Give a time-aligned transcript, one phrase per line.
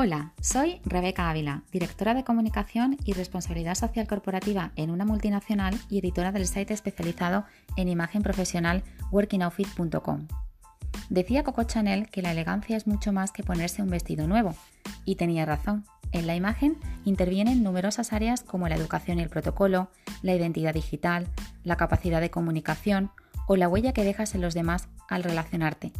[0.00, 5.98] Hola, soy Rebeca Ávila, directora de comunicación y responsabilidad social corporativa en una multinacional y
[5.98, 10.28] editora del site especializado en imagen profesional workingoutfit.com.
[11.10, 14.54] Decía Coco Chanel que la elegancia es mucho más que ponerse un vestido nuevo,
[15.04, 15.84] y tenía razón.
[16.12, 19.90] En la imagen intervienen numerosas áreas como la educación y el protocolo,
[20.22, 21.26] la identidad digital,
[21.64, 23.10] la capacidad de comunicación
[23.48, 25.92] o la huella que dejas en los demás al relacionarte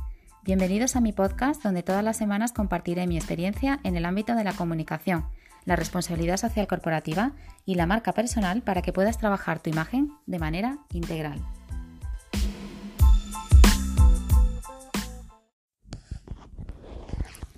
[0.48, 4.44] Bienvenidos a mi podcast donde todas las semanas compartiré mi experiencia en el ámbito de
[4.44, 5.26] la comunicación,
[5.66, 7.32] la responsabilidad social corporativa
[7.66, 11.44] y la marca personal para que puedas trabajar tu imagen de manera integral.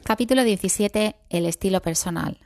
[0.02, 1.14] Capítulo 17.
[1.28, 2.40] El estilo personal.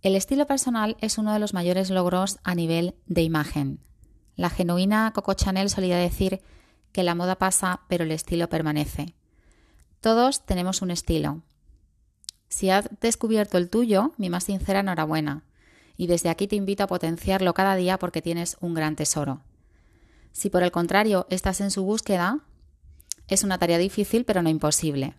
[0.00, 3.78] El estilo personal es uno de los mayores logros a nivel de imagen.
[4.36, 6.40] La genuina Coco Chanel solía decir
[6.92, 9.14] que la moda pasa pero el estilo permanece.
[10.00, 11.42] Todos tenemos un estilo.
[12.48, 15.44] Si has descubierto el tuyo, mi más sincera enhorabuena.
[15.96, 19.40] Y desde aquí te invito a potenciarlo cada día porque tienes un gran tesoro.
[20.32, 22.40] Si por el contrario estás en su búsqueda,
[23.28, 25.14] es una tarea difícil pero no imposible.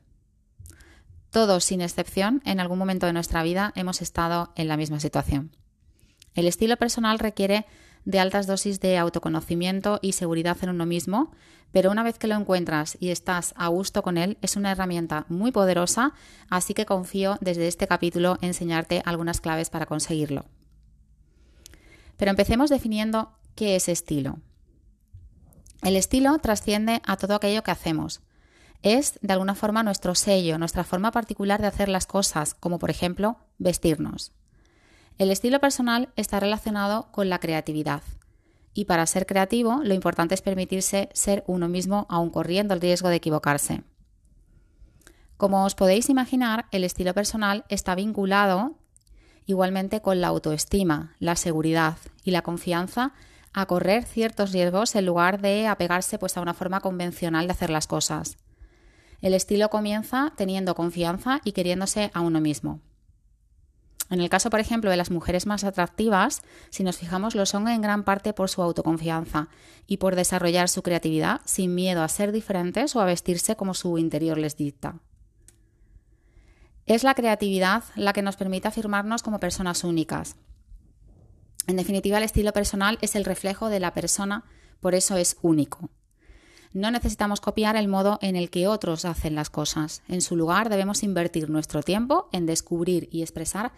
[1.29, 5.55] Todos, sin excepción, en algún momento de nuestra vida hemos estado en la misma situación.
[6.35, 7.65] El estilo personal requiere
[8.05, 11.31] de altas dosis de autoconocimiento y seguridad en uno mismo,
[11.71, 15.25] pero una vez que lo encuentras y estás a gusto con él, es una herramienta
[15.27, 16.13] muy poderosa,
[16.49, 20.45] así que confío desde este capítulo en enseñarte algunas claves para conseguirlo.
[22.17, 24.39] Pero empecemos definiendo qué es estilo.
[25.81, 28.21] El estilo trasciende a todo aquello que hacemos.
[28.83, 32.91] Es, de alguna forma, nuestro sello, nuestra forma particular de hacer las cosas, como por
[32.91, 34.31] ejemplo vestirnos.
[35.17, 38.01] El estilo personal está relacionado con la creatividad.
[38.73, 43.09] Y para ser creativo, lo importante es permitirse ser uno mismo aun corriendo el riesgo
[43.09, 43.83] de equivocarse.
[45.37, 48.75] Como os podéis imaginar, el estilo personal está vinculado
[49.45, 53.13] igualmente con la autoestima, la seguridad y la confianza
[53.53, 57.69] a correr ciertos riesgos en lugar de apegarse pues, a una forma convencional de hacer
[57.69, 58.37] las cosas.
[59.21, 62.81] El estilo comienza teniendo confianza y queriéndose a uno mismo.
[64.09, 67.67] En el caso, por ejemplo, de las mujeres más atractivas, si nos fijamos, lo son
[67.67, 69.47] en gran parte por su autoconfianza
[69.87, 73.97] y por desarrollar su creatividad sin miedo a ser diferentes o a vestirse como su
[73.97, 74.99] interior les dicta.
[76.85, 80.35] Es la creatividad la que nos permite afirmarnos como personas únicas.
[81.65, 84.43] En definitiva, el estilo personal es el reflejo de la persona,
[84.81, 85.89] por eso es único.
[86.73, 90.01] No necesitamos copiar el modo en el que otros hacen las cosas.
[90.09, 93.71] En su lugar debemos invertir nuestro tiempo en descubrir y expresar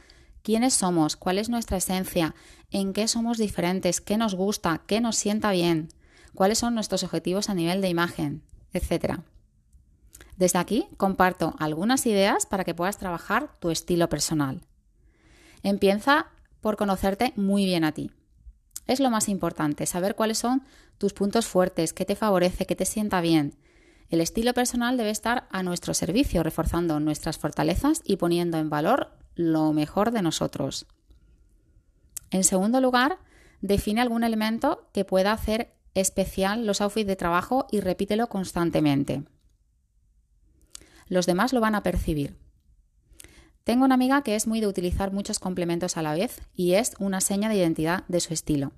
[0.45, 2.35] quiénes somos, cuál es nuestra esencia,
[2.69, 5.89] en qué somos diferentes, qué nos gusta, qué nos sienta bien,
[6.35, 9.21] cuáles son nuestros objetivos a nivel de imagen, etc.
[10.37, 14.61] Desde aquí comparto algunas ideas para que puedas trabajar tu estilo personal.
[15.63, 16.27] Empieza
[16.61, 18.11] por conocerte muy bien a ti.
[18.85, 20.61] Es lo más importante, saber cuáles son
[20.99, 23.55] tus puntos fuertes, qué te favorece, qué te sienta bien.
[24.09, 29.24] El estilo personal debe estar a nuestro servicio, reforzando nuestras fortalezas y poniendo en valor
[29.35, 30.87] lo mejor de nosotros.
[32.31, 33.19] En segundo lugar,
[33.61, 39.23] define algún elemento que pueda hacer especial los outfits de trabajo y repítelo constantemente.
[41.07, 42.35] Los demás lo van a percibir.
[43.63, 46.93] Tengo una amiga que es muy de utilizar muchos complementos a la vez y es
[46.99, 48.71] una seña de identidad de su estilo.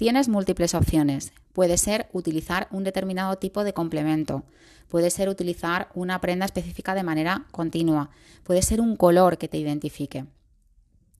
[0.00, 1.34] Tienes múltiples opciones.
[1.52, 4.44] Puede ser utilizar un determinado tipo de complemento,
[4.88, 8.08] puede ser utilizar una prenda específica de manera continua,
[8.42, 10.24] puede ser un color que te identifique.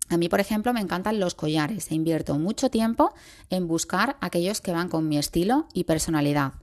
[0.09, 3.13] A mí, por ejemplo, me encantan los collares e invierto mucho tiempo
[3.51, 6.55] en buscar aquellos que van con mi estilo y personalidad.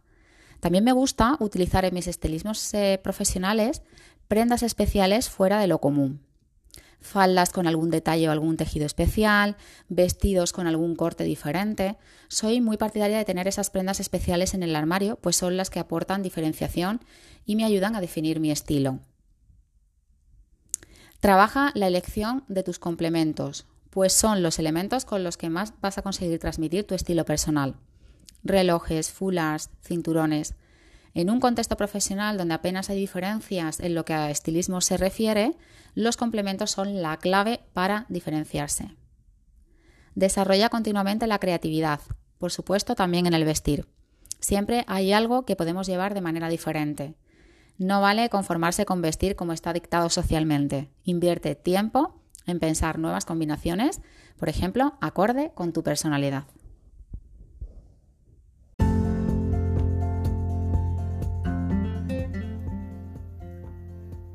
[0.60, 3.84] También me gusta utilizar en mis estilismos eh, profesionales
[4.28, 6.27] prendas especiales fuera de lo común
[7.02, 9.56] faldas con algún detalle o algún tejido especial,
[9.90, 11.98] vestidos con algún corte diferente.
[12.28, 15.80] Soy muy partidaria de tener esas prendas especiales en el armario, pues son las que
[15.80, 17.02] aportan diferenciación
[17.46, 19.00] y me ayudan a definir mi estilo.
[21.20, 25.98] Trabaja la elección de tus complementos, pues son los elementos con los que más vas
[25.98, 27.76] a conseguir transmitir tu estilo personal.
[28.44, 30.54] Relojes, fulas, cinturones.
[31.18, 35.56] En un contexto profesional donde apenas hay diferencias en lo que a estilismo se refiere,
[35.96, 38.96] los complementos son la clave para diferenciarse.
[40.14, 42.02] Desarrolla continuamente la creatividad,
[42.38, 43.88] por supuesto también en el vestir.
[44.40, 47.16] Siempre hay algo que podemos llevar de manera diferente.
[47.80, 50.92] No vale conformarse con vestir como está dictado socialmente.
[51.04, 54.02] Invierte tiempo en pensar nuevas combinaciones,
[54.38, 56.44] por ejemplo, acorde con tu personalidad.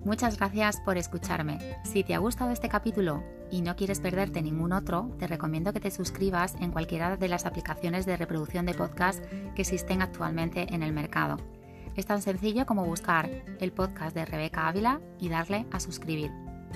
[0.04, 1.58] Muchas gracias por escucharme.
[1.84, 3.22] Si te ha gustado este capítulo
[3.52, 7.46] y no quieres perderte ningún otro, te recomiendo que te suscribas en cualquiera de las
[7.46, 11.37] aplicaciones de reproducción de podcast que existen actualmente en el mercado.
[11.94, 16.32] Es tan sencillo como buscar el podcast de Rebeca Ávila y darle a suscribir.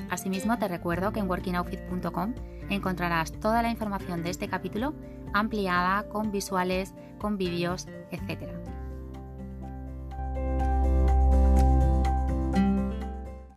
[0.08, 2.34] Asimismo, te recuerdo que en workingoutfit.com
[2.70, 4.94] encontrarás toda la información de este capítulo
[5.32, 8.52] ampliada con visuales, con vídeos, etc.